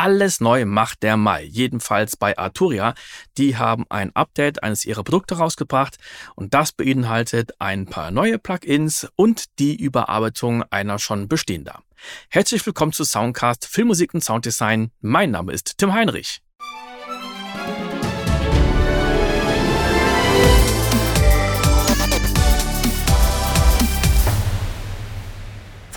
Alles 0.00 0.40
neu 0.40 0.64
macht 0.64 1.02
der 1.02 1.16
Mai, 1.16 1.42
jedenfalls 1.42 2.16
bei 2.16 2.38
Arturia. 2.38 2.94
Die 3.36 3.56
haben 3.56 3.84
ein 3.88 4.14
Update 4.14 4.62
eines 4.62 4.84
ihrer 4.84 5.02
Produkte 5.02 5.38
rausgebracht 5.38 5.96
und 6.36 6.54
das 6.54 6.70
beinhaltet 6.70 7.60
ein 7.60 7.86
paar 7.86 8.12
neue 8.12 8.38
Plugins 8.38 9.08
und 9.16 9.58
die 9.58 9.74
Überarbeitung 9.74 10.62
einer 10.70 11.00
schon 11.00 11.26
bestehender. 11.26 11.82
Herzlich 12.28 12.64
willkommen 12.64 12.92
zu 12.92 13.02
Soundcast 13.02 13.66
Filmmusik 13.66 14.14
und 14.14 14.22
Sounddesign. 14.22 14.92
Mein 15.00 15.32
Name 15.32 15.52
ist 15.52 15.78
Tim 15.78 15.92
Heinrich. 15.92 16.42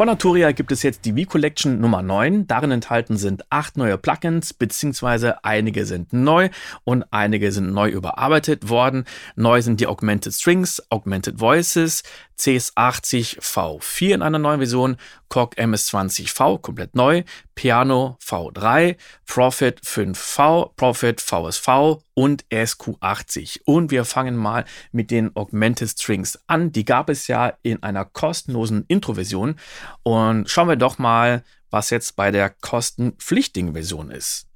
Von 0.02 0.10
Arturia 0.10 0.52
gibt 0.52 0.72
es 0.72 0.82
jetzt 0.82 1.06
die 1.06 1.14
V-Collection 1.14 1.80
Nummer 1.80 2.02
9. 2.02 2.48
Darin 2.48 2.72
enthalten 2.72 3.18
sind 3.18 3.46
acht 3.52 3.78
neue 3.78 4.00
Plugins, 4.00 4.52
beziehungsweise 4.52 5.46
einige 5.46 5.86
sind 5.86 6.12
neu 6.12 6.50
und 6.84 7.06
einige 7.12 7.52
sind 7.52 7.72
neu 7.72 7.88
überarbeitet 7.88 8.68
worden. 8.68 9.06
Neu 9.36 9.62
sind 9.62 9.80
die 9.80 9.86
Augmented 9.86 10.34
Strings, 10.34 10.82
Augmented 10.90 11.40
Voices, 11.40 12.02
CS80 12.42 13.40
V4 13.40 14.16
in 14.16 14.22
einer 14.22 14.40
neuen 14.40 14.60
Version, 14.60 14.98
Korg 15.30 15.58
MS20V 15.58 16.60
komplett 16.60 16.96
neu, 16.96 17.24
Piano 17.56 18.18
V3, 18.26 18.98
Profit 19.28 19.80
5V, 19.82 20.72
Profit 20.76 21.22
VSV 21.22 22.02
und 22.14 22.46
SQ80. 22.50 23.62
Und 23.66 23.92
wir 23.92 24.06
fangen 24.06 24.36
mal 24.36 24.66
mit 24.92 25.12
den 25.12 25.36
Augmented 25.36 25.90
Strings 25.90 26.40
an. 26.48 26.72
Die 26.72 26.86
gab 26.86 27.10
es 27.10 27.28
ja 27.28 27.54
in 27.62 27.82
einer 27.84 28.06
kostenlosen 28.06 28.86
Intro-Version. 28.88 29.56
Und 30.04 30.50
schauen 30.50 30.68
wir 30.68 30.76
doch 30.76 30.98
mal, 30.98 31.44
was 31.70 31.90
jetzt 31.90 32.16
bei 32.16 32.32
der 32.32 32.50
kostenpflichtigen 32.50 33.74
Version 33.74 34.12
ist. 34.12 34.51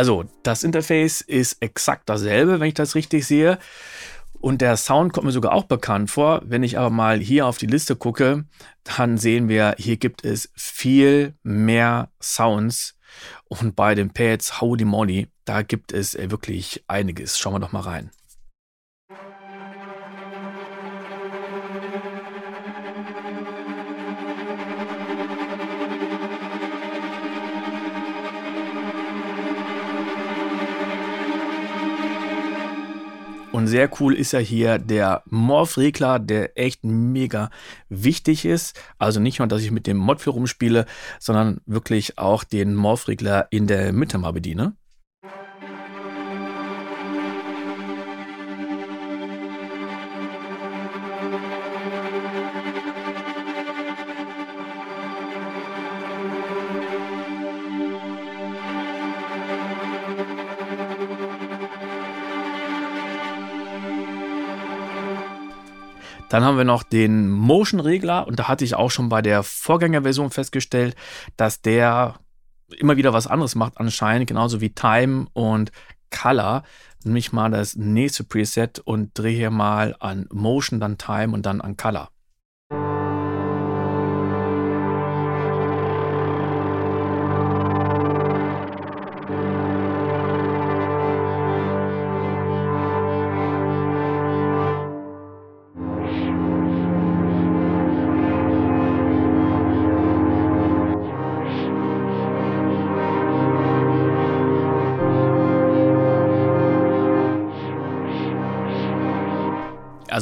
Also, 0.00 0.24
das 0.44 0.64
Interface 0.64 1.20
ist 1.20 1.58
exakt 1.60 2.08
dasselbe, 2.08 2.58
wenn 2.58 2.68
ich 2.68 2.74
das 2.74 2.94
richtig 2.94 3.26
sehe. 3.26 3.58
Und 4.32 4.62
der 4.62 4.78
Sound 4.78 5.12
kommt 5.12 5.26
mir 5.26 5.30
sogar 5.30 5.52
auch 5.52 5.64
bekannt 5.64 6.10
vor. 6.10 6.40
Wenn 6.42 6.62
ich 6.62 6.78
aber 6.78 6.88
mal 6.88 7.20
hier 7.20 7.44
auf 7.44 7.58
die 7.58 7.66
Liste 7.66 7.96
gucke, 7.96 8.46
dann 8.82 9.18
sehen 9.18 9.50
wir, 9.50 9.74
hier 9.76 9.98
gibt 9.98 10.24
es 10.24 10.50
viel 10.54 11.34
mehr 11.42 12.08
Sounds. 12.18 12.96
Und 13.48 13.76
bei 13.76 13.94
den 13.94 14.08
Pads, 14.14 14.62
holy 14.62 14.86
moly, 14.86 15.28
da 15.44 15.60
gibt 15.60 15.92
es 15.92 16.14
wirklich 16.14 16.82
einiges. 16.88 17.38
Schauen 17.38 17.52
wir 17.52 17.60
doch 17.60 17.72
mal 17.72 17.80
rein. 17.80 18.10
Sehr 33.70 33.88
cool 34.00 34.14
ist 34.14 34.32
ja 34.32 34.40
hier 34.40 34.78
der 34.78 35.22
Morph-Regler, 35.26 36.18
der 36.18 36.58
echt 36.58 36.84
mega 36.84 37.50
wichtig 37.88 38.44
ist. 38.44 38.78
Also 38.98 39.20
nicht 39.20 39.38
nur, 39.38 39.48
dass 39.48 39.62
ich 39.62 39.70
mit 39.70 39.86
dem 39.86 39.96
Mod 39.96 40.20
für 40.20 40.30
rumspiele, 40.30 40.86
sondern 41.18 41.60
wirklich 41.66 42.18
auch 42.18 42.44
den 42.44 42.74
Morph-Regler 42.74 43.46
in 43.50 43.66
der 43.66 43.92
Mitte 43.92 44.18
mal 44.18 44.32
bediene. 44.32 44.74
Dann 66.30 66.44
haben 66.44 66.56
wir 66.56 66.64
noch 66.64 66.84
den 66.84 67.28
Motion-Regler 67.28 68.26
und 68.26 68.38
da 68.38 68.46
hatte 68.46 68.64
ich 68.64 68.76
auch 68.76 68.90
schon 68.90 69.08
bei 69.08 69.20
der 69.20 69.42
Vorgängerversion 69.42 70.30
festgestellt, 70.30 70.94
dass 71.36 71.60
der 71.60 72.14
immer 72.78 72.96
wieder 72.96 73.12
was 73.12 73.26
anderes 73.26 73.56
macht 73.56 73.78
anscheinend, 73.78 74.28
genauso 74.28 74.60
wie 74.60 74.70
Time 74.70 75.26
und 75.32 75.72
Color. 76.10 76.62
Nehme 77.02 77.18
ich 77.18 77.32
mal 77.32 77.50
das 77.50 77.74
nächste 77.74 78.22
Preset 78.22 78.78
und 78.78 79.10
drehe 79.18 79.36
hier 79.36 79.50
mal 79.50 79.96
an 79.98 80.28
Motion, 80.30 80.78
dann 80.78 80.98
Time 80.98 81.34
und 81.34 81.46
dann 81.46 81.60
an 81.60 81.76
Color. 81.76 82.10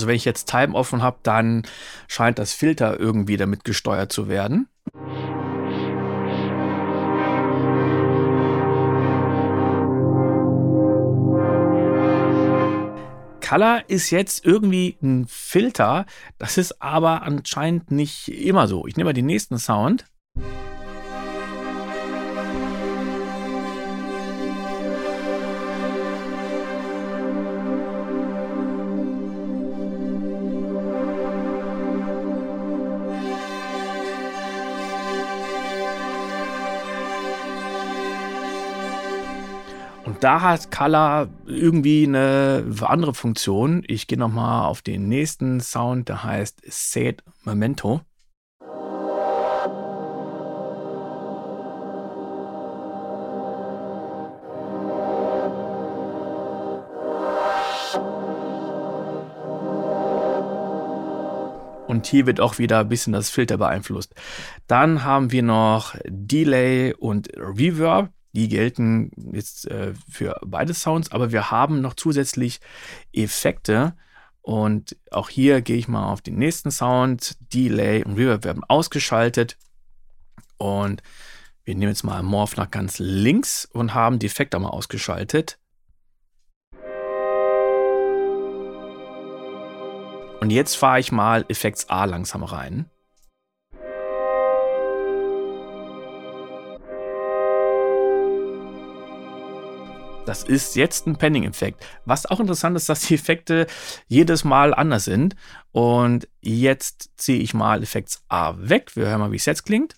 Wenn 0.09 0.17
ich 0.17 0.25
jetzt 0.25 0.49
Time 0.49 0.75
offen 0.75 1.03
habe, 1.03 1.19
dann 1.23 1.63
scheint 2.09 2.39
das 2.39 2.53
Filter 2.53 2.99
irgendwie 2.99 3.37
damit 3.37 3.65
gesteuert 3.65 4.11
zu 4.11 4.29
werden. 4.29 4.69
Color 13.49 13.85
ist 13.89 14.11
jetzt 14.11 14.45
irgendwie 14.45 14.99
ein 15.03 15.27
Filter. 15.27 16.05
Das 16.37 16.59
ist 16.59 16.83
aber 16.83 17.23
anscheinend 17.23 17.91
nicht 17.91 18.29
immer 18.29 18.69
so. 18.69 18.87
Ich 18.87 18.97
nehme 18.97 19.09
mal 19.09 19.15
den 19.15 19.25
nächsten 19.25 19.59
Sound. 19.59 20.05
Da 40.21 40.41
hat 40.41 40.71
Color 40.71 41.29
irgendwie 41.47 42.05
eine 42.05 42.65
andere 42.83 43.15
Funktion. 43.15 43.85
Ich 43.87 44.07
gehe 44.07 44.19
nochmal 44.19 44.67
auf 44.67 44.83
den 44.83 45.09
nächsten 45.09 45.61
Sound, 45.61 46.09
der 46.09 46.25
heißt 46.25 46.63
Set 46.67 47.23
Memento. 47.45 48.01
Und 61.87 62.07
hier 62.07 62.27
wird 62.27 62.39
auch 62.39 62.59
wieder 62.59 62.81
ein 62.81 62.89
bisschen 62.89 63.15
das 63.15 63.31
Filter 63.31 63.57
beeinflusst. 63.57 64.15
Dann 64.67 65.05
haben 65.05 65.33
wir 65.33 65.43
noch 65.43 65.95
Delay 66.07 66.93
und 66.93 67.31
Reverb. 67.35 68.13
Die 68.39 68.47
gelten 68.47 69.11
jetzt 69.33 69.67
äh, 69.67 69.95
für 70.09 70.39
beide 70.47 70.73
Sounds, 70.73 71.11
aber 71.11 71.33
wir 71.33 71.51
haben 71.51 71.81
noch 71.81 71.95
zusätzlich 71.95 72.61
Effekte. 73.13 73.97
Und 74.43 74.97
auch 75.11 75.29
hier 75.29 75.61
gehe 75.61 75.77
ich 75.77 75.89
mal 75.89 76.13
auf 76.13 76.21
den 76.21 76.37
nächsten 76.37 76.71
Sound. 76.71 77.37
Delay 77.53 78.05
und 78.05 78.15
Reverb 78.17 78.45
werden 78.45 78.63
ausgeschaltet. 78.63 79.59
Und 80.57 81.03
wir 81.65 81.75
nehmen 81.75 81.91
jetzt 81.91 82.05
mal 82.05 82.23
Morph 82.23 82.57
nach 82.57 82.71
ganz 82.71 83.01
links 83.01 83.65
und 83.65 83.93
haben 83.93 84.21
die 84.21 84.27
Effekte 84.27 84.57
mal 84.61 84.69
ausgeschaltet. 84.69 85.59
Und 90.41 90.51
jetzt 90.51 90.77
fahre 90.77 91.01
ich 91.01 91.11
mal 91.11 91.45
Effekts 91.49 91.89
A 91.89 92.05
langsam 92.05 92.45
rein. 92.45 92.89
Das 100.29 100.43
ist 100.43 100.77
jetzt 100.77 101.07
ein 101.07 101.17
Panning-Effekt. 101.17 101.83
Was 102.05 102.27
auch 102.27 102.39
interessant 102.39 102.77
ist, 102.77 102.91
dass 102.91 103.01
die 103.01 103.15
Effekte 103.15 103.67
jedes 104.09 104.45
Mal 104.45 104.75
anders 104.75 105.07
sind. 105.07 105.37
Und 105.73 106.29
jetzt 106.43 107.13
ziehe 107.17 107.39
ich 107.39 107.55
mal 107.55 107.83
Effekts 107.83 108.23
A 108.29 108.55
weg. 108.59 108.95
Wir 108.95 109.07
hören 109.07 109.21
mal, 109.21 109.33
wie 109.33 109.37
es 109.37 109.47
jetzt 109.47 109.65
klingt. 109.65 109.97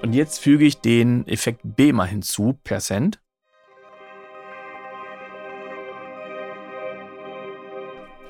Und 0.00 0.14
jetzt 0.14 0.38
füge 0.38 0.64
ich 0.64 0.80
den 0.80 1.28
Effekt 1.28 1.60
B 1.62 1.92
mal 1.92 2.06
hinzu, 2.06 2.58
Percent. 2.64 3.20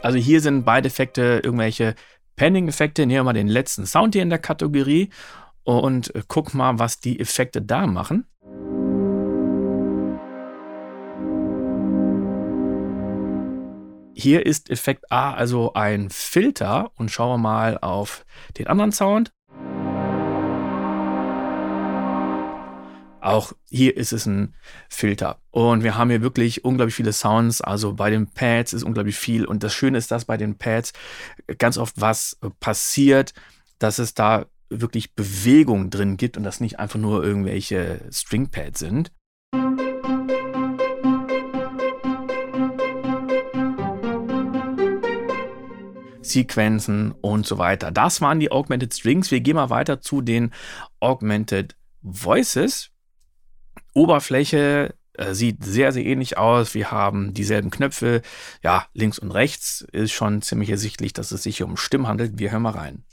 Also 0.02 0.18
hier 0.18 0.40
sind 0.40 0.64
beide 0.64 0.88
Effekte 0.88 1.40
irgendwelche 1.44 1.94
Panning-Effekte. 2.34 3.02
Nehmen 3.02 3.18
wir 3.18 3.22
mal 3.22 3.32
den 3.34 3.46
letzten 3.46 3.86
Sound 3.86 4.16
hier 4.16 4.22
in 4.24 4.30
der 4.30 4.40
Kategorie 4.40 5.10
und 5.66 6.12
guck 6.28 6.54
mal, 6.54 6.78
was 6.78 7.00
die 7.00 7.18
Effekte 7.18 7.60
da 7.60 7.86
machen. 7.86 8.26
Hier 14.14 14.46
ist 14.46 14.70
Effekt 14.70 15.12
A 15.12 15.34
also 15.34 15.74
ein 15.74 16.08
Filter 16.08 16.90
und 16.94 17.10
schauen 17.10 17.34
wir 17.34 17.38
mal 17.38 17.78
auf 17.78 18.24
den 18.56 18.66
anderen 18.66 18.92
Sound. 18.92 19.32
Auch 23.20 23.52
hier 23.68 23.96
ist 23.96 24.12
es 24.12 24.24
ein 24.24 24.54
Filter. 24.88 25.40
Und 25.50 25.82
wir 25.82 25.98
haben 25.98 26.10
hier 26.10 26.22
wirklich 26.22 26.64
unglaublich 26.64 26.94
viele 26.94 27.12
Sounds. 27.12 27.60
Also 27.60 27.92
bei 27.92 28.08
den 28.08 28.28
Pads 28.28 28.72
ist 28.72 28.84
unglaublich 28.84 29.16
viel. 29.16 29.44
Und 29.44 29.64
das 29.64 29.74
Schöne 29.74 29.98
ist, 29.98 30.12
dass 30.12 30.26
bei 30.26 30.36
den 30.36 30.56
Pads 30.56 30.92
ganz 31.58 31.76
oft 31.76 32.00
was 32.00 32.38
passiert, 32.60 33.34
dass 33.80 33.98
es 33.98 34.14
da 34.14 34.46
wirklich 34.68 35.14
Bewegung 35.14 35.90
drin 35.90 36.16
gibt 36.16 36.36
und 36.36 36.44
das 36.44 36.60
nicht 36.60 36.78
einfach 36.78 36.98
nur 36.98 37.24
irgendwelche 37.24 38.00
Stringpads 38.10 38.78
sind. 38.78 39.12
Sequenzen 46.22 47.12
und 47.12 47.46
so 47.46 47.58
weiter. 47.58 47.90
Das 47.90 48.20
waren 48.20 48.40
die 48.40 48.50
Augmented 48.50 48.92
Strings. 48.92 49.30
Wir 49.30 49.40
gehen 49.40 49.56
mal 49.56 49.70
weiter 49.70 50.00
zu 50.00 50.20
den 50.20 50.52
Augmented 51.00 51.76
Voices. 52.02 52.90
Oberfläche 53.94 54.94
äh, 55.14 55.34
sieht 55.34 55.64
sehr, 55.64 55.92
sehr 55.92 56.04
ähnlich 56.04 56.36
aus. 56.36 56.74
Wir 56.74 56.90
haben 56.90 57.32
dieselben 57.32 57.70
Knöpfe. 57.70 58.22
Ja, 58.62 58.86
links 58.92 59.18
und 59.18 59.30
rechts 59.30 59.86
ist 59.92 60.12
schon 60.12 60.42
ziemlich 60.42 60.70
ersichtlich, 60.70 61.12
dass 61.12 61.30
es 61.30 61.42
sich 61.42 61.62
um 61.62 61.76
Stimmen 61.76 62.06
handelt. 62.06 62.38
Wir 62.38 62.50
hören 62.50 62.62
mal 62.62 62.70
rein. 62.70 63.04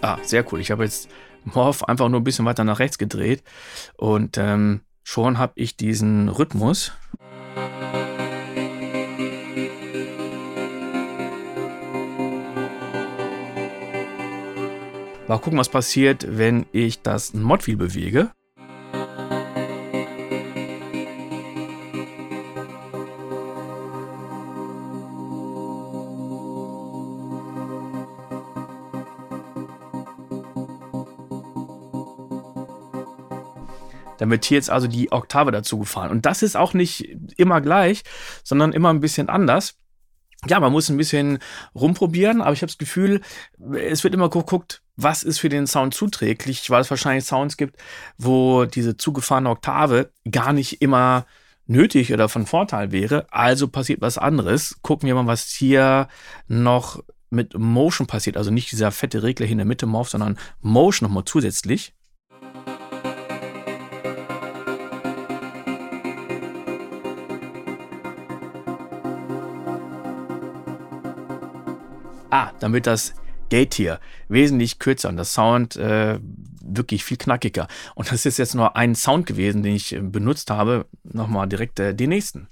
Ah, 0.00 0.18
sehr 0.22 0.44
cool. 0.52 0.60
Ich 0.60 0.72
habe 0.72 0.82
jetzt 0.82 1.08
Morph 1.44 1.84
einfach 1.84 2.08
nur 2.08 2.20
ein 2.20 2.24
bisschen 2.24 2.44
weiter 2.44 2.64
nach 2.64 2.80
rechts 2.80 2.98
gedreht 2.98 3.44
und 3.96 4.36
ähm, 4.36 4.80
schon 5.04 5.38
habe 5.38 5.52
ich 5.56 5.76
diesen 5.76 6.28
Rhythmus. 6.28 6.92
Mal 15.28 15.38
gucken, 15.38 15.58
was 15.58 15.68
passiert, 15.68 16.26
wenn 16.28 16.66
ich 16.72 17.00
das 17.02 17.32
Modwheel 17.32 17.76
bewege. 17.76 18.32
Wird 34.32 34.44
hier 34.44 34.56
jetzt 34.56 34.70
also 34.70 34.88
die 34.88 35.12
Oktave 35.12 35.52
dazu 35.52 35.78
gefahren. 35.78 36.10
Und 36.10 36.26
das 36.26 36.42
ist 36.42 36.56
auch 36.56 36.74
nicht 36.74 37.16
immer 37.36 37.60
gleich, 37.60 38.02
sondern 38.42 38.72
immer 38.72 38.90
ein 38.90 39.00
bisschen 39.00 39.28
anders. 39.28 39.74
Ja, 40.48 40.58
man 40.58 40.72
muss 40.72 40.88
ein 40.88 40.96
bisschen 40.96 41.38
rumprobieren, 41.72 42.42
aber 42.42 42.52
ich 42.52 42.62
habe 42.62 42.72
das 42.72 42.78
Gefühl, 42.78 43.20
es 43.74 44.02
wird 44.02 44.14
immer 44.14 44.28
geguckt, 44.28 44.82
was 44.96 45.22
ist 45.22 45.38
für 45.38 45.48
den 45.48 45.68
Sound 45.68 45.94
zuträglich, 45.94 46.68
weil 46.68 46.80
es 46.80 46.90
wahrscheinlich 46.90 47.24
Sounds 47.24 47.56
gibt, 47.56 47.76
wo 48.18 48.64
diese 48.64 48.96
zugefahrene 48.96 49.50
Oktave 49.50 50.10
gar 50.28 50.52
nicht 50.52 50.82
immer 50.82 51.26
nötig 51.66 52.12
oder 52.12 52.28
von 52.28 52.46
Vorteil 52.46 52.90
wäre. 52.90 53.26
Also 53.30 53.68
passiert 53.68 54.00
was 54.00 54.18
anderes. 54.18 54.78
Gucken 54.82 55.06
wir 55.06 55.14
mal, 55.14 55.28
was 55.28 55.48
hier 55.48 56.08
noch 56.48 57.02
mit 57.30 57.56
Motion 57.56 58.08
passiert. 58.08 58.36
Also 58.36 58.50
nicht 58.50 58.72
dieser 58.72 58.90
fette 58.90 59.22
Regler 59.22 59.46
hier 59.46 59.52
in 59.52 59.58
der 59.58 59.66
Mitte 59.66 59.86
Morph, 59.86 60.10
sondern 60.10 60.38
Motion 60.60 61.08
nochmal 61.08 61.24
zusätzlich. 61.24 61.94
Wird 72.70 72.86
das 72.86 73.14
Gate 73.48 73.74
hier 73.74 74.00
wesentlich 74.28 74.78
kürzer 74.78 75.10
und 75.10 75.16
das 75.16 75.34
Sound 75.34 75.76
äh, 75.76 76.18
wirklich 76.62 77.04
viel 77.04 77.18
knackiger. 77.18 77.68
Und 77.94 78.10
das 78.10 78.24
ist 78.24 78.38
jetzt 78.38 78.54
nur 78.54 78.76
ein 78.76 78.94
Sound 78.94 79.26
gewesen, 79.26 79.62
den 79.62 79.74
ich 79.74 79.92
äh, 79.92 80.00
benutzt 80.00 80.50
habe. 80.50 80.86
Nochmal 81.04 81.48
direkt 81.48 81.78
äh, 81.80 81.94
den 81.94 82.10
nächsten. 82.10 82.48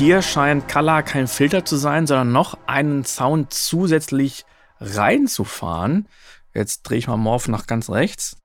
Hier 0.00 0.22
scheint 0.22 0.66
Color 0.66 1.02
kein 1.02 1.28
Filter 1.28 1.66
zu 1.66 1.76
sein, 1.76 2.06
sondern 2.06 2.32
noch 2.32 2.56
einen 2.66 3.04
Sound 3.04 3.52
zusätzlich 3.52 4.46
reinzufahren. 4.80 6.08
Jetzt 6.54 6.84
drehe 6.84 6.96
ich 6.96 7.06
mal 7.06 7.18
Morph 7.18 7.48
nach 7.48 7.66
ganz 7.66 7.90
rechts. 7.90 8.38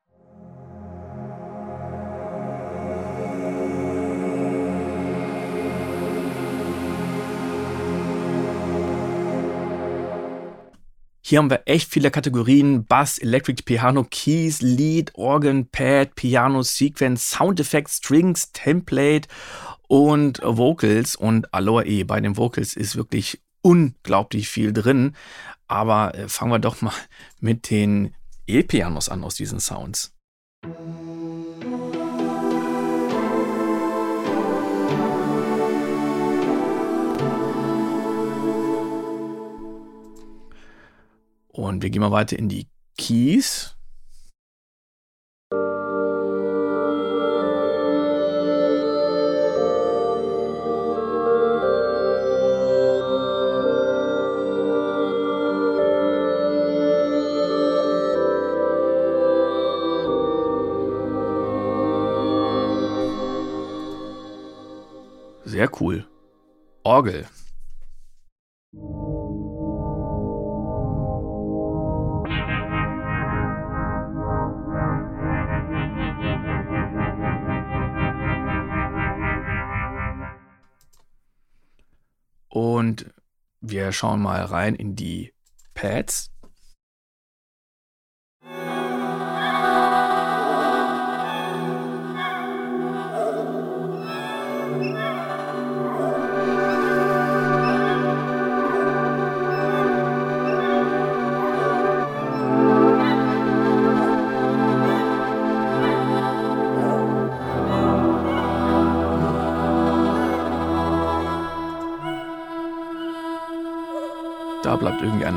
Hier 11.27 11.39
haben 11.39 11.49
wir 11.49 11.61
echt 11.65 11.89
viele 11.89 12.11
Kategorien. 12.11 12.85
Bass, 12.85 13.17
Electric 13.17 13.63
Piano, 13.63 14.05
Keys, 14.11 14.61
Lead, 14.61 15.13
Organ, 15.15 15.67
Pad, 15.67 16.15
Piano, 16.15 16.63
Sequence, 16.63 17.31
Sound 17.31 17.61
Effects, 17.61 17.95
Strings, 17.95 18.51
Template 18.51 19.29
und 19.87 20.41
Vocals 20.43 21.15
und 21.15 21.53
Aloha 21.53 21.83
E. 21.83 22.03
Bei 22.03 22.19
den 22.19 22.37
Vocals 22.37 22.75
ist 22.75 22.95
wirklich 22.95 23.41
unglaublich 23.61 24.49
viel 24.49 24.73
drin. 24.73 25.15
Aber 25.67 26.15
äh, 26.15 26.29
fangen 26.29 26.51
wir 26.51 26.59
doch 26.59 26.81
mal 26.81 26.93
mit 27.39 27.69
den 27.69 28.13
E-Pianos 28.47 29.09
an 29.09 29.23
aus 29.23 29.35
diesen 29.35 29.59
Sounds. 29.59 30.13
Und 41.47 41.81
wir 41.81 41.89
gehen 41.89 42.01
mal 42.01 42.11
weiter 42.11 42.37
in 42.37 42.49
die 42.49 42.67
Keys. 42.97 43.74
Sehr 65.55 65.71
cool. 65.79 66.05
Orgel. 66.83 67.25
Und 82.49 83.13
wir 83.61 83.93
schauen 83.93 84.21
mal 84.21 84.43
rein 84.43 84.75
in 84.75 84.97
die 84.97 85.33
Pads. 85.73 86.34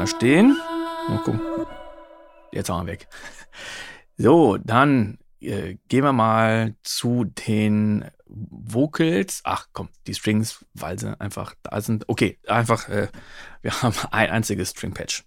Stehen. 0.08 0.56
Mal 1.08 1.18
gucken. 1.18 1.40
Jetzt 2.52 2.70
haben 2.70 2.86
wir 2.86 2.92
weg. 2.92 3.08
So, 4.20 4.56
dann 4.56 5.18
äh, 5.38 5.76
gehen 5.86 6.02
wir 6.02 6.12
mal 6.12 6.74
zu 6.82 7.22
den 7.24 8.04
Vocals. 8.26 9.42
Ach 9.44 9.68
komm, 9.72 9.90
die 10.08 10.14
Strings, 10.14 10.64
weil 10.74 10.98
sie 10.98 11.18
einfach 11.20 11.54
da 11.62 11.80
sind. 11.80 12.08
Okay, 12.08 12.40
einfach, 12.48 12.88
äh, 12.88 13.06
wir 13.62 13.70
haben 13.82 13.94
ein 14.10 14.30
einziges 14.30 14.70
String-Patch. 14.70 15.24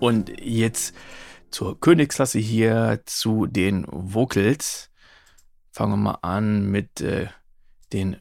Und 0.00 0.32
jetzt 0.40 0.94
zur 1.50 1.78
Königsklasse 1.78 2.38
hier 2.38 3.02
zu 3.04 3.46
den 3.46 3.86
Vocals. 3.88 4.90
Fangen 5.72 5.92
wir 5.92 5.96
mal 5.96 6.18
an 6.22 6.70
mit 6.70 7.00
äh, 7.00 7.28
den 7.92 8.16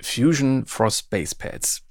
Fusion 0.00 0.66
Frost 0.66 1.10
Bass 1.10 1.34
Pads. 1.34 1.85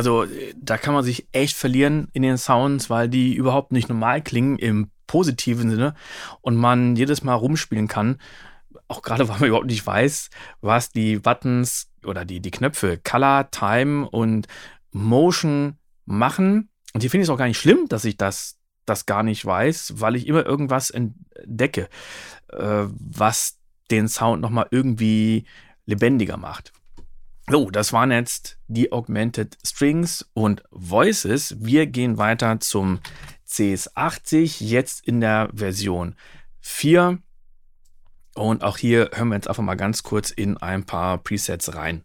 Also 0.00 0.24
da 0.56 0.78
kann 0.78 0.94
man 0.94 1.04
sich 1.04 1.28
echt 1.32 1.54
verlieren 1.54 2.08
in 2.14 2.22
den 2.22 2.38
Sounds, 2.38 2.88
weil 2.88 3.10
die 3.10 3.34
überhaupt 3.34 3.70
nicht 3.70 3.90
normal 3.90 4.22
klingen 4.22 4.58
im 4.58 4.90
positiven 5.06 5.68
Sinne 5.68 5.94
und 6.40 6.56
man 6.56 6.96
jedes 6.96 7.22
Mal 7.22 7.34
rumspielen 7.34 7.86
kann. 7.86 8.16
Auch 8.88 9.02
gerade, 9.02 9.28
weil 9.28 9.40
man 9.40 9.48
überhaupt 9.50 9.66
nicht 9.66 9.86
weiß, 9.86 10.30
was 10.62 10.90
die 10.90 11.18
Buttons 11.18 11.90
oder 12.06 12.24
die, 12.24 12.40
die 12.40 12.50
Knöpfe 12.50 12.96
Color, 12.96 13.50
Time 13.50 14.08
und 14.08 14.46
Motion 14.90 15.76
machen. 16.06 16.70
Und 16.94 17.02
hier 17.02 17.10
finde 17.10 17.24
ich 17.24 17.26
es 17.26 17.30
auch 17.30 17.36
gar 17.36 17.48
nicht 17.48 17.60
schlimm, 17.60 17.86
dass 17.86 18.06
ich 18.06 18.16
das, 18.16 18.56
das 18.86 19.04
gar 19.04 19.22
nicht 19.22 19.44
weiß, 19.44 20.00
weil 20.00 20.16
ich 20.16 20.26
immer 20.26 20.46
irgendwas 20.46 20.88
entdecke, 20.88 21.90
äh, 22.48 22.86
was 22.88 23.58
den 23.90 24.08
Sound 24.08 24.40
nochmal 24.40 24.68
irgendwie 24.70 25.44
lebendiger 25.84 26.38
macht. 26.38 26.72
So, 27.50 27.68
das 27.68 27.92
waren 27.92 28.12
jetzt 28.12 28.58
die 28.68 28.92
Augmented 28.92 29.58
Strings 29.66 30.30
und 30.34 30.62
Voices. 30.70 31.56
Wir 31.58 31.88
gehen 31.88 32.16
weiter 32.16 32.60
zum 32.60 33.00
CS80, 33.48 34.62
jetzt 34.62 35.04
in 35.04 35.20
der 35.20 35.50
Version 35.52 36.14
4. 36.60 37.18
Und 38.36 38.62
auch 38.62 38.78
hier 38.78 39.10
hören 39.14 39.30
wir 39.30 39.34
jetzt 39.34 39.48
einfach 39.48 39.64
mal 39.64 39.74
ganz 39.74 40.04
kurz 40.04 40.30
in 40.30 40.58
ein 40.58 40.86
paar 40.86 41.18
Presets 41.18 41.74
rein. 41.74 42.04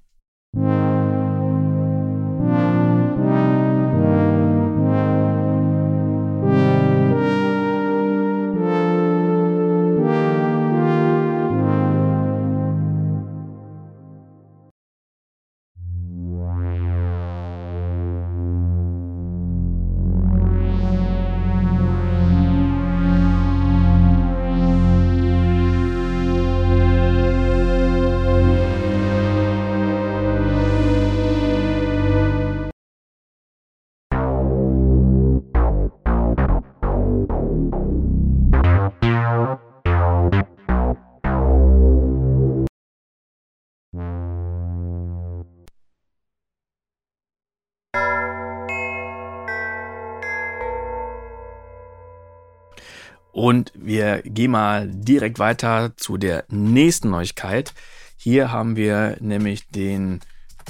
Und 53.36 53.74
wir 53.76 54.22
gehen 54.22 54.52
mal 54.52 54.90
direkt 54.90 55.40
weiter 55.40 55.92
zu 55.98 56.16
der 56.16 56.46
nächsten 56.48 57.10
Neuigkeit. 57.10 57.74
Hier 58.16 58.50
haben 58.50 58.78
wir 58.78 59.18
nämlich 59.20 59.68
den 59.68 60.22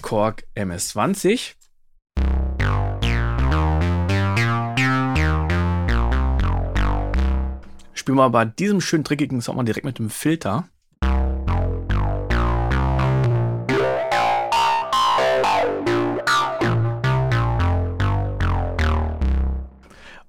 Korg 0.01 0.47
MS20. 0.55 1.53
Spielen 7.93 8.17
wir 8.17 8.29
bei 8.31 8.45
diesem 8.45 8.81
schön 8.81 9.03
dreckigen 9.03 9.43
Sound 9.43 9.57
mal 9.57 9.63
direkt 9.63 9.85
mit 9.85 9.99
dem 9.99 10.09
Filter. 10.09 10.67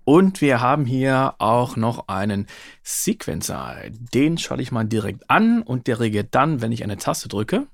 Und 0.09 0.41
wir 0.41 0.61
haben 0.61 0.85
hier 0.85 1.35
auch 1.39 1.75
noch 1.75 2.07
einen 2.07 2.47
Sequencer. 2.85 3.75
Den 3.91 4.39
schalte 4.39 4.63
ich 4.63 4.71
mal 4.71 4.85
direkt 4.85 5.29
an 5.29 5.63
und 5.63 5.89
der 5.89 5.99
reagiert 5.99 6.29
dann, 6.31 6.63
wenn 6.63 6.71
ich 6.71 6.85
eine 6.85 6.97
Taste 6.97 7.29
drücke. 7.29 7.67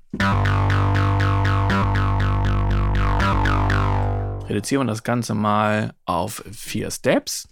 Reduzieren 4.49 4.87
wir 4.87 4.91
das 4.91 5.03
Ganze 5.03 5.35
mal 5.35 5.93
auf 6.05 6.43
vier 6.51 6.89
Steps. 6.89 7.47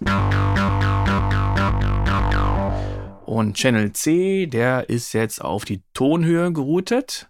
Und 3.28 3.54
Channel 3.54 3.94
C, 3.94 4.48
der 4.48 4.90
ist 4.90 5.14
jetzt 5.14 5.44
auf 5.44 5.64
die 5.64 5.84
Tonhöhe 5.94 6.52
geroutet. 6.52 7.30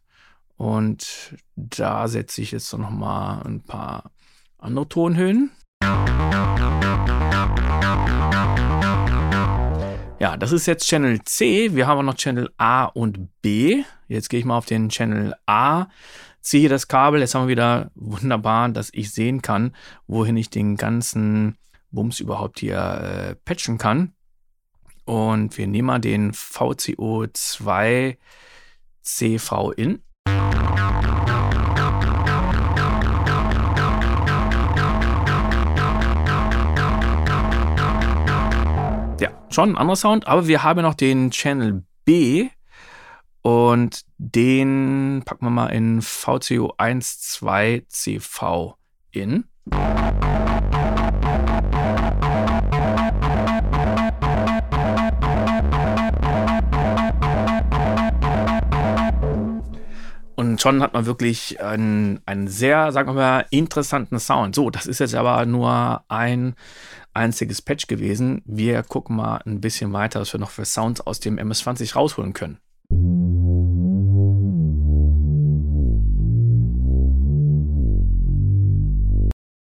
Und 0.55 1.35
da 1.57 2.07
setze 2.07 2.41
ich 2.41 2.51
jetzt 2.51 2.71
noch 2.71 2.91
mal 2.91 3.41
ein 3.41 3.61
paar 3.61 4.11
andere 4.57 4.87
Tonhöhen. 4.87 5.51
Ja, 10.21 10.37
das 10.37 10.51
ist 10.51 10.67
jetzt 10.67 10.87
Channel 10.87 11.23
C. 11.23 11.73
Wir 11.73 11.87
haben 11.87 11.97
auch 11.97 12.03
noch 12.03 12.15
Channel 12.15 12.51
A 12.57 12.85
und 12.85 13.29
B. 13.41 13.83
Jetzt 14.07 14.29
gehe 14.29 14.39
ich 14.39 14.45
mal 14.45 14.57
auf 14.57 14.67
den 14.67 14.89
Channel 14.89 15.33
A, 15.47 15.87
ziehe 16.41 16.69
das 16.69 16.87
Kabel. 16.87 17.21
Jetzt 17.21 17.33
haben 17.33 17.45
wir 17.45 17.49
wieder 17.49 17.89
wunderbar, 17.95 18.69
dass 18.69 18.91
ich 18.93 19.11
sehen 19.11 19.41
kann, 19.41 19.75
wohin 20.05 20.37
ich 20.37 20.51
den 20.51 20.77
ganzen 20.77 21.57
Bums 21.89 22.19
überhaupt 22.19 22.59
hier 22.59 22.77
äh, 22.77 23.35
patchen 23.45 23.79
kann. 23.79 24.13
Und 25.05 25.57
wir 25.57 25.65
nehmen 25.65 25.87
mal 25.87 25.99
den 25.99 26.33
VCO2 26.33 28.17
CV 29.01 29.71
in. 29.71 30.03
Schon 39.53 39.71
ein 39.71 39.77
anderer 39.77 39.95
Sound, 39.95 40.27
aber 40.27 40.47
wir 40.47 40.63
haben 40.63 40.81
noch 40.81 40.93
den 40.93 41.31
Channel 41.31 41.83
B 42.05 42.49
und 43.41 44.03
den 44.17 45.23
packen 45.25 45.45
wir 45.45 45.49
mal 45.49 45.67
in 45.67 46.01
VCO12CV 46.01 48.73
in. 49.11 49.45
Und 60.35 60.51
Und 60.51 60.59
schon 60.59 60.81
hat 60.81 60.93
man 60.93 61.05
wirklich 61.05 61.61
einen, 61.61 62.19
einen 62.25 62.47
sehr, 62.47 62.91
sagen 62.91 63.09
wir 63.09 63.13
mal, 63.13 63.45
interessanten 63.51 64.19
Sound. 64.19 64.53
So, 64.53 64.69
das 64.69 64.85
ist 64.85 64.99
jetzt 64.99 65.15
aber 65.15 65.45
nur 65.45 66.03
ein 66.09 66.55
einziges 67.13 67.61
Patch 67.61 67.87
gewesen. 67.87 68.41
Wir 68.45 68.83
gucken 68.83 69.15
mal 69.15 69.41
ein 69.45 69.61
bisschen 69.61 69.93
weiter, 69.93 70.21
was 70.21 70.33
wir 70.33 70.39
noch 70.39 70.51
für 70.51 70.65
Sounds 70.65 71.01
aus 71.01 71.19
dem 71.19 71.37
MS-20 71.37 71.95
rausholen 71.95 72.33
können. 72.33 72.59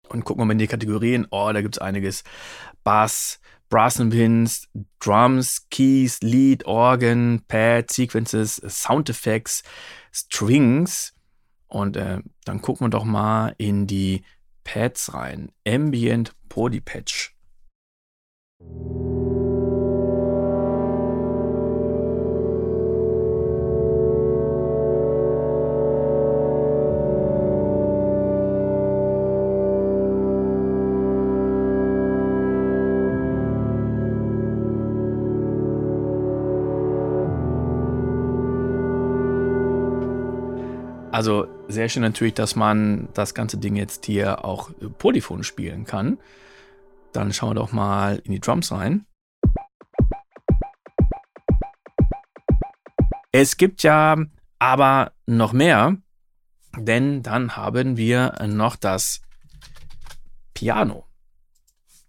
Und 0.09 0.25
gucken 0.25 0.41
wir 0.41 0.47
mal 0.47 0.53
in 0.53 0.59
die 0.59 0.67
Kategorien. 0.67 1.27
Oh, 1.31 1.51
da 1.53 1.61
gibt 1.61 1.77
es 1.77 1.83
einiges. 1.83 2.25
Bass, 2.83 3.41
Brass 3.69 4.01
and 4.01 4.13
Pins, 4.13 4.69
Drums, 4.99 5.67
Keys, 5.71 6.21
Lead, 6.23 6.67
Organ, 6.67 7.43
Pad, 7.47 7.91
Sequences, 7.91 8.57
Sound 8.57 9.11
Effects, 9.11 9.63
Strings. 10.13 11.13
Und 11.67 11.97
äh, 11.97 12.21
dann 12.45 12.63
gucken 12.63 12.87
wir 12.87 12.91
doch 12.91 13.05
mal 13.05 13.55
in 13.59 13.87
die 13.87 14.25
Pads 14.69 15.09
rein. 15.15 15.51
Ambient 15.65 16.33
Poly 16.51 16.81
Patch. 16.81 17.35
Also 41.11 41.58
sehr 41.69 41.89
schön 41.89 42.03
natürlich, 42.03 42.35
dass 42.35 42.57
man 42.57 43.09
das 43.15 43.35
ganze 43.35 43.59
Ding 43.59 43.77
jetzt 43.77 44.07
hier 44.07 44.45
auch 44.45 44.71
Polyphon 44.99 45.45
spielen 45.45 45.85
kann. 45.85 46.19
Dann 47.13 47.33
schauen 47.33 47.51
wir 47.51 47.55
doch 47.55 47.73
mal 47.73 48.21
in 48.25 48.33
die 48.33 48.41
Drums 48.41 48.73
rein. 48.73 49.07
Es 53.31 53.57
gibt 53.57 53.83
ja 53.83 54.17
aber 54.59 55.13
noch 55.27 55.53
mehr, 55.53 55.97
denn 56.77 57.23
dann 57.23 57.57
haben 57.57 57.97
wir 57.97 58.35
noch 58.47 58.77
das 58.77 59.21
Piano. 60.55 61.05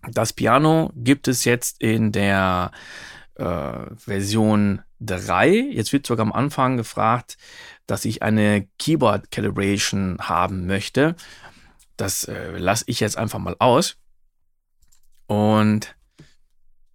Das 0.09 0.31
Piano 0.33 0.91
gibt 0.95 1.27
es 1.27 1.43
jetzt 1.43 1.81
in 1.81 2.11
der 2.13 2.71
äh, 3.35 3.95
Version 3.95 4.81
3. 5.01 5.49
Jetzt 5.49 5.91
wird 5.91 6.07
sogar 6.07 6.25
am 6.25 6.31
Anfang 6.31 6.77
gefragt, 6.77 7.37
dass 7.89 8.05
ich 8.05 8.21
eine 8.21 8.67
Keyboard 8.77 9.31
Calibration 9.31 10.17
haben 10.21 10.67
möchte. 10.67 11.15
Das 11.97 12.23
äh, 12.25 12.57
lasse 12.57 12.83
ich 12.87 12.99
jetzt 12.99 13.17
einfach 13.17 13.39
mal 13.39 13.55
aus. 13.57 13.97
Und 15.25 15.95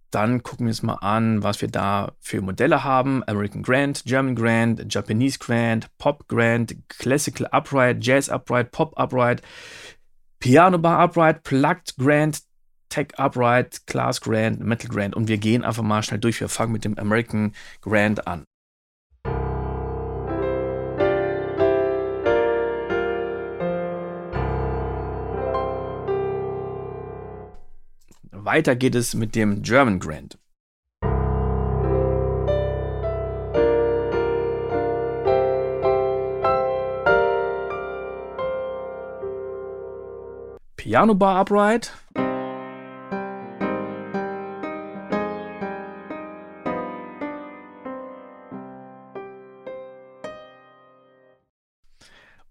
dann 0.09 0.43
gucken 0.43 0.67
wir 0.67 0.71
uns 0.71 0.83
mal 0.83 0.95
an, 0.95 1.43
was 1.43 1.59
wir 1.61 1.67
da 1.67 2.13
für 2.21 2.41
Modelle 2.41 2.85
haben. 2.85 3.23
American 3.27 3.61
Grand, 3.61 4.05
German 4.05 4.35
Grand, 4.35 4.93
Japanese 4.93 5.37
Grand, 5.37 5.89
Pop 5.97 6.29
Grand, 6.29 6.75
Classical 6.87 7.47
Upright, 7.51 7.97
Jazz 7.99 8.29
Upright, 8.29 8.71
Pop 8.71 8.97
Upright, 8.97 9.41
Piano 10.39 10.77
Bar 10.77 10.99
Upright, 10.99 11.43
Plugged 11.43 11.97
Grand, 11.97 12.39
Tech 12.87 13.07
Upright, 13.17 13.85
Class 13.85 14.21
Grand, 14.21 14.61
Metal 14.61 14.89
Grand. 14.89 15.13
Und 15.13 15.27
wir 15.27 15.37
gehen 15.37 15.65
einfach 15.65 15.83
mal 15.83 16.03
schnell 16.03 16.19
durch. 16.19 16.39
Wir 16.39 16.47
fangen 16.47 16.71
mit 16.71 16.85
dem 16.85 16.97
American 16.97 17.53
Grand 17.81 18.25
an. 18.25 18.45
Weiter 28.45 28.75
geht 28.75 28.93
es 28.93 29.15
mit 29.15 29.33
dem 29.33 29.63
German 29.63 29.99
Grand. 29.99 30.37
Piano 40.75 41.15
Bar 41.15 41.41
Upright. 41.41 41.91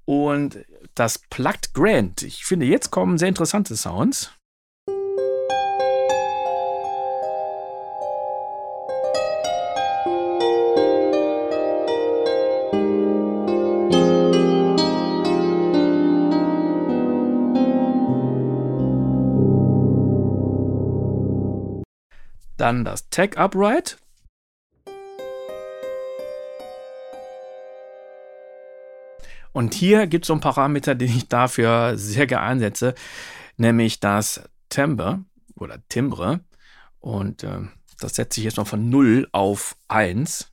Und 0.05 0.65
das 0.97 1.19
Plugged 1.31 1.73
Grand. 1.73 2.23
Ich 2.23 2.45
finde, 2.45 2.67
jetzt 2.67 2.91
kommen 2.91 3.17
sehr 3.17 3.29
interessante 3.29 3.77
Sounds. 3.77 4.33
Dann 22.65 22.83
das 22.83 23.11
Tag 23.11 23.37
Upright. 23.37 23.99
Und 29.53 29.75
hier 29.75 30.07
gibt 30.07 30.25
es 30.25 30.29
so 30.29 30.33
einen 30.33 30.41
Parameter, 30.41 30.95
den 30.95 31.15
ich 31.15 31.29
dafür 31.29 31.99
sehr 31.99 32.27
gerne 32.27 32.47
einsetze, 32.47 32.95
nämlich 33.59 34.01
das 34.01 34.49
Timbre 34.71 35.27
oder 35.57 35.87
Timbre. 35.91 36.41
Und 37.01 37.43
äh, 37.43 37.69
das 38.01 38.15
setze 38.15 38.41
ich 38.41 38.45
jetzt 38.45 38.57
mal 38.57 38.65
von 38.65 38.89
0 38.89 39.29
auf 39.33 39.77
1. 39.89 40.51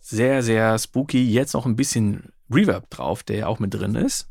Sehr, 0.00 0.42
sehr 0.42 0.76
spooky. 0.80 1.30
Jetzt 1.30 1.54
noch 1.54 1.64
ein 1.64 1.76
bisschen 1.76 2.32
Reverb 2.50 2.90
drauf, 2.90 3.22
der 3.22 3.36
ja 3.36 3.46
auch 3.46 3.60
mit 3.60 3.72
drin 3.72 3.94
ist. 3.94 4.28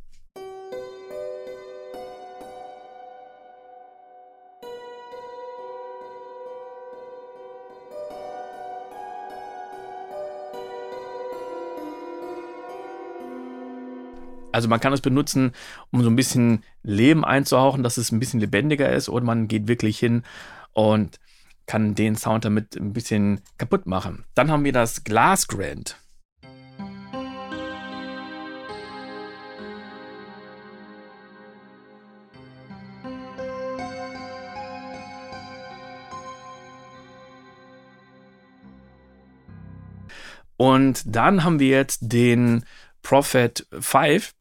Also 14.58 14.70
man 14.70 14.80
kann 14.80 14.91
es 14.91 15.02
benutzen, 15.02 15.52
um 15.91 16.02
so 16.02 16.10
ein 16.10 16.15
bisschen 16.15 16.63
Leben 16.82 17.24
einzuhauchen, 17.24 17.84
dass 17.84 17.98
es 17.98 18.12
ein 18.12 18.20
bisschen 18.20 18.39
lebendiger 18.39 18.91
ist 18.91 19.08
oder 19.08 19.24
man 19.24 19.48
geht 19.48 19.67
wirklich 19.67 20.00
hin 20.00 20.24
und 20.74 21.20
kann 21.67 21.93
den 21.93 22.15
Sound 22.15 22.43
damit 22.43 22.76
ein 22.76 22.91
bisschen 22.91 23.41
kaputt 23.60 23.86
machen. 23.86 24.26
Dann 24.34 24.50
haben 24.50 24.63
wir 24.63 24.74
das 24.74 25.04
Glass 25.04 25.48
Grand. 25.48 26.00
Und 40.60 41.04
dann 41.06 41.43
haben 41.43 41.60
wir 41.60 41.67
jetzt 41.67 42.00
den 42.02 42.65
Prophet 43.04 43.67
5 43.80 44.34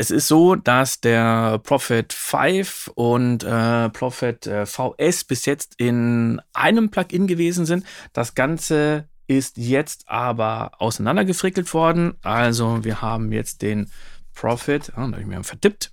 es 0.00 0.10
ist 0.10 0.28
so, 0.28 0.54
dass 0.56 1.02
der 1.02 1.58
Prophet 1.58 2.14
5 2.14 2.90
und 2.94 3.44
äh, 3.44 3.90
Prophet 3.90 4.46
äh, 4.46 4.64
VS 4.64 5.24
bis 5.24 5.44
jetzt 5.44 5.74
in 5.76 6.40
einem 6.54 6.90
Plugin 6.90 7.26
gewesen 7.26 7.66
sind. 7.66 7.84
Das 8.14 8.34
Ganze 8.34 9.10
ist 9.26 9.58
jetzt 9.58 10.08
aber 10.08 10.72
auseinandergefrickelt 10.78 11.74
worden. 11.74 12.14
Also 12.22 12.82
wir 12.82 13.02
haben 13.02 13.30
jetzt 13.30 13.60
den 13.60 13.90
Prophet, 14.32 14.90
oh, 14.96 15.00
da 15.00 15.02
habe 15.02 15.20
ich 15.20 15.26
mir 15.26 15.44
vertippt. 15.44 15.92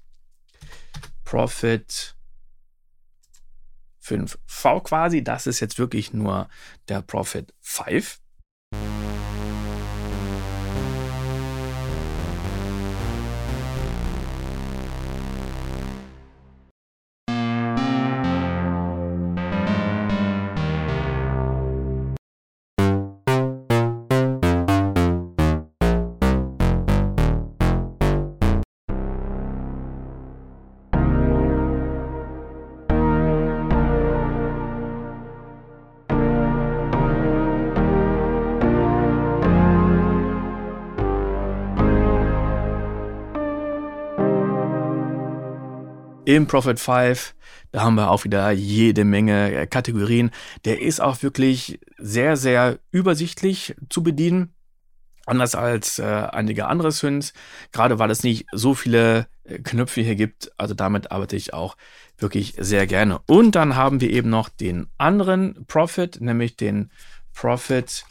Prophet 1.25 2.15
5V 4.05 4.83
quasi. 4.83 5.21
Das 5.21 5.47
ist 5.47 5.59
jetzt 5.59 5.79
wirklich 5.79 6.13
nur 6.13 6.47
der 6.87 7.01
Prophet 7.01 7.53
5. 7.59 8.21
im 46.27 46.45
Prophet 46.45 46.77
5. 46.77 47.35
Da 47.71 47.83
haben 47.83 47.95
wir 47.95 48.11
auch 48.11 48.25
wieder 48.25 48.51
jede 48.51 49.05
Menge 49.05 49.53
äh, 49.53 49.65
Kategorien. 49.65 50.31
Der 50.65 50.81
ist 50.81 50.99
auch 50.99 51.23
wirklich 51.23 51.79
sehr, 51.97 52.35
sehr 52.35 52.79
übersichtlich 52.91 53.75
zu 53.89 54.03
bedienen. 54.03 54.53
Anders 55.25 55.55
als 55.55 55.99
äh, 55.99 56.03
einige 56.03 56.67
andere 56.67 56.91
Synths, 56.91 57.31
gerade 57.71 57.97
weil 57.97 58.11
es 58.11 58.23
nicht 58.23 58.45
so 58.51 58.73
viele 58.73 59.27
äh, 59.45 59.59
Knöpfe 59.59 60.01
hier 60.01 60.15
gibt. 60.15 60.51
Also 60.57 60.73
damit 60.73 61.11
arbeite 61.11 61.37
ich 61.37 61.53
auch 61.53 61.77
wirklich 62.17 62.55
sehr 62.57 62.87
gerne. 62.87 63.19
Und 63.25 63.55
dann 63.55 63.77
haben 63.77 64.01
wir 64.01 64.09
eben 64.09 64.29
noch 64.29 64.49
den 64.49 64.87
anderen 64.97 65.65
Profit, 65.65 66.19
nämlich 66.19 66.57
den 66.57 66.91
Profit 67.33 68.03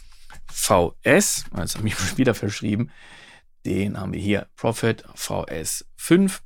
VS. 0.51 0.95
Jetzt 1.05 1.77
habe 1.77 1.87
ich 1.87 1.99
mich 1.99 1.99
wieder 2.17 2.35
verschrieben. 2.35 2.91
Den 3.67 4.01
haben 4.01 4.15
wir 4.15 4.21
hier, 4.21 4.47
Profit 4.57 5.05
VS 5.15 5.85
5. 5.97 6.43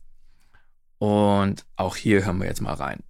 Und 1.00 1.64
auch 1.76 1.96
hier 1.96 2.26
hören 2.26 2.38
wir 2.38 2.46
jetzt 2.46 2.60
mal 2.60 2.74
rein. 2.74 3.02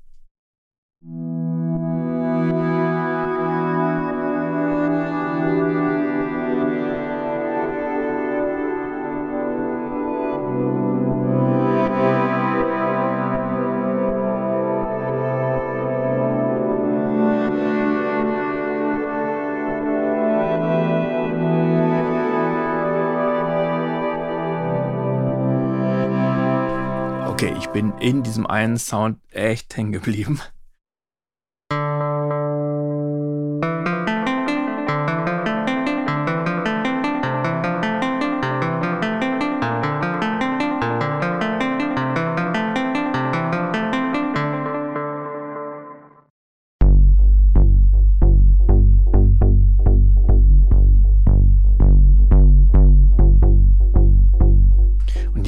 Bin 27.72 27.92
in 27.98 28.24
diesem 28.24 28.46
einen 28.46 28.78
Sound 28.78 29.18
echt 29.30 29.76
hängen 29.76 29.92
geblieben. 29.92 30.40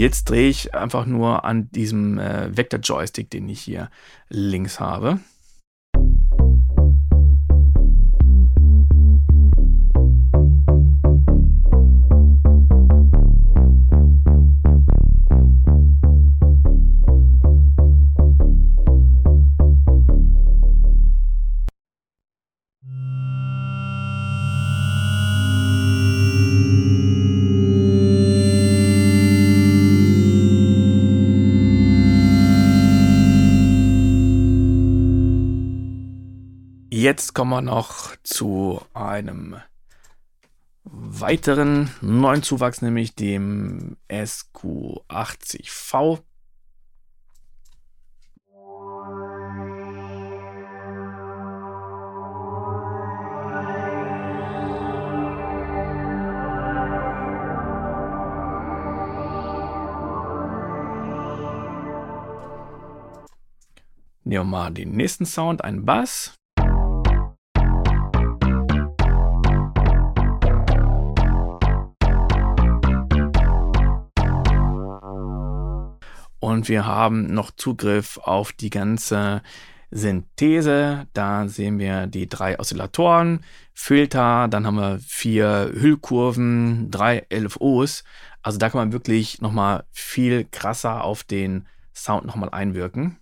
Jetzt 0.02 0.28
drehe 0.28 0.50
ich 0.50 0.74
einfach 0.74 1.06
nur 1.06 1.44
an 1.44 1.70
diesem 1.70 2.18
äh, 2.18 2.54
Vector-Joystick, 2.54 3.30
den 3.30 3.48
ich 3.48 3.60
hier 3.60 3.88
links 4.28 4.80
habe. 4.80 5.20
Jetzt 37.02 37.34
kommen 37.34 37.50
wir 37.50 37.62
noch 37.62 38.14
zu 38.22 38.80
einem 38.94 39.56
weiteren 40.84 41.90
neuen 42.00 42.44
Zuwachs, 42.44 42.80
nämlich 42.80 43.16
dem 43.16 43.96
SQ80V. 44.08 46.22
Nehmen 64.22 64.24
wir 64.24 64.44
mal 64.44 64.70
den 64.70 64.92
nächsten 64.92 65.26
Sound, 65.26 65.64
einen 65.64 65.84
Bass. 65.84 66.38
Und 76.42 76.68
wir 76.68 76.86
haben 76.86 77.32
noch 77.32 77.52
Zugriff 77.52 78.18
auf 78.18 78.52
die 78.52 78.68
ganze 78.68 79.42
Synthese. 79.92 81.06
Da 81.12 81.46
sehen 81.46 81.78
wir 81.78 82.08
die 82.08 82.28
drei 82.28 82.58
Oszillatoren, 82.58 83.44
Filter, 83.74 84.48
dann 84.48 84.66
haben 84.66 84.74
wir 84.74 84.98
vier 85.06 85.70
Hüllkurven, 85.72 86.90
drei 86.90 87.24
LFOs. 87.32 88.02
Also 88.42 88.58
da 88.58 88.70
kann 88.70 88.80
man 88.80 88.92
wirklich 88.92 89.40
nochmal 89.40 89.84
viel 89.92 90.44
krasser 90.50 91.04
auf 91.04 91.22
den 91.22 91.68
Sound 91.94 92.26
nochmal 92.26 92.48
einwirken. 92.50 93.18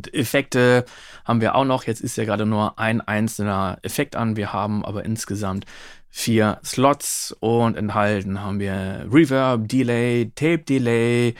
Und 0.00 0.14
Effekte 0.14 0.86
haben 1.26 1.42
wir 1.42 1.54
auch 1.54 1.66
noch. 1.66 1.84
Jetzt 1.84 2.00
ist 2.00 2.16
ja 2.16 2.24
gerade 2.24 2.46
nur 2.46 2.78
ein 2.78 3.02
einzelner 3.02 3.78
Effekt 3.82 4.16
an. 4.16 4.34
Wir 4.34 4.50
haben 4.50 4.82
aber 4.82 5.04
insgesamt 5.04 5.66
vier 6.08 6.58
Slots 6.64 7.36
und 7.40 7.76
enthalten 7.76 8.40
haben 8.40 8.60
wir 8.60 9.06
Reverb, 9.12 9.68
Delay, 9.68 10.32
Tape 10.34 10.60
Delay, 10.60 11.34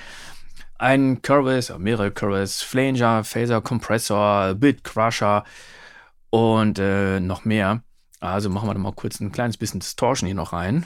ein 0.78 1.22
Curves, 1.22 1.72
mehrere 1.78 2.10
Curves, 2.10 2.60
Flanger, 2.60 3.24
Phaser, 3.24 3.62
Kompressor, 3.62 4.54
Bit 4.56 4.84
Crusher 4.84 5.44
und 6.28 6.78
äh, 6.78 7.18
noch 7.18 7.46
mehr. 7.46 7.82
Also 8.20 8.50
machen 8.50 8.68
wir 8.68 8.74
da 8.74 8.80
mal 8.80 8.92
kurz 8.92 9.20
ein 9.20 9.32
kleines 9.32 9.56
bisschen 9.56 9.80
Distortion 9.80 10.26
hier 10.26 10.36
noch 10.36 10.52
rein. 10.52 10.84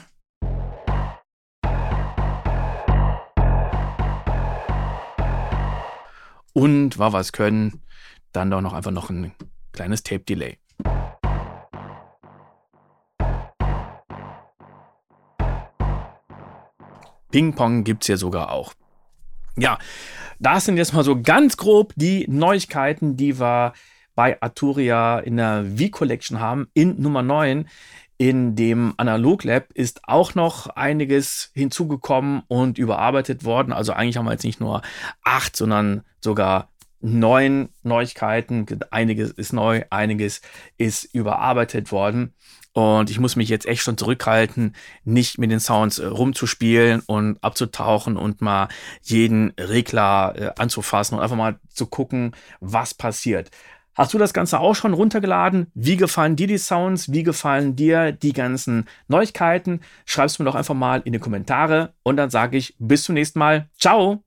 Und 6.55 6.97
war 6.97 7.11
was 7.11 7.33
können, 7.33 7.81
dann 8.31 8.49
doch 8.49 8.61
noch 8.61 8.73
einfach 8.73 8.91
noch 8.91 9.09
ein 9.09 9.33
kleines 9.73 10.03
Tape-Delay. 10.03 10.57
Ping-Pong 17.29 17.83
gibt 17.83 18.03
es 18.03 18.07
ja 18.07 18.17
sogar 18.17 18.51
auch. 18.51 18.73
Ja, 19.57 19.77
das 20.39 20.65
sind 20.65 20.77
jetzt 20.77 20.93
mal 20.93 21.03
so 21.03 21.21
ganz 21.21 21.57
grob 21.57 21.91
die 21.97 22.25
Neuigkeiten, 22.29 23.17
die 23.17 23.37
wir 23.37 23.73
bei 24.15 24.41
Arturia 24.41 25.19
in 25.19 25.35
der 25.35 25.65
V-Collection 25.77 26.39
haben, 26.39 26.69
in 26.73 27.01
Nummer 27.01 27.21
9. 27.21 27.67
In 28.17 28.55
dem 28.55 28.93
Analog 28.97 29.43
Lab 29.43 29.71
ist 29.73 30.01
auch 30.03 30.35
noch 30.35 30.67
einiges 30.67 31.51
hinzugekommen 31.53 32.43
und 32.47 32.77
überarbeitet 32.77 33.43
worden. 33.43 33.73
Also 33.73 33.91
eigentlich 33.91 34.17
haben 34.17 34.25
wir 34.25 34.31
jetzt 34.31 34.45
nicht 34.45 34.61
nur 34.61 34.81
acht, 35.23 35.55
sondern 35.55 36.03
sogar 36.21 36.69
neun 37.01 37.69
Neuigkeiten. 37.83 38.65
Einiges 38.89 39.31
ist 39.31 39.53
neu, 39.53 39.83
einiges 39.89 40.41
ist 40.77 41.03
überarbeitet 41.13 41.91
worden. 41.91 42.33
Und 42.75 43.09
ich 43.09 43.21
muss 43.21 43.37
mich 43.37 43.47
jetzt 43.47 43.65
echt 43.65 43.83
schon 43.83 43.97
zurückhalten, 43.97 44.75
nicht 45.05 45.37
mit 45.37 45.49
den 45.49 45.61
Sounds 45.61 45.97
äh, 45.97 46.07
rumzuspielen 46.07 47.03
und 47.05 47.41
abzutauchen 47.41 48.17
und 48.17 48.41
mal 48.41 48.67
jeden 49.01 49.53
Regler 49.57 50.33
äh, 50.35 50.51
anzufassen 50.57 51.15
und 51.15 51.23
einfach 51.23 51.37
mal 51.37 51.57
zu 51.69 51.85
gucken, 51.85 52.35
was 52.59 52.93
passiert. 52.93 53.49
Hast 53.95 54.13
du 54.13 54.17
das 54.17 54.33
Ganze 54.33 54.59
auch 54.59 54.75
schon 54.75 54.93
runtergeladen? 54.93 55.67
Wie 55.73 55.95
gefallen 55.95 56.35
dir 56.35 56.47
die 56.47 56.57
Sounds? 56.57 57.13
Wie 57.13 57.23
gefallen 57.23 57.77
dir 57.77 58.11
die 58.11 58.33
ganzen 58.33 58.87
Neuigkeiten? 59.07 59.79
Schreib's 60.05 60.37
mir 60.37 60.45
doch 60.45 60.55
einfach 60.55 60.75
mal 60.75 61.01
in 61.05 61.13
die 61.13 61.19
Kommentare 61.19 61.93
und 62.03 62.17
dann 62.17 62.29
sage 62.29 62.57
ich 62.57 62.75
bis 62.77 63.05
zum 63.05 63.15
nächsten 63.15 63.39
Mal. 63.39 63.69
Ciao! 63.79 64.21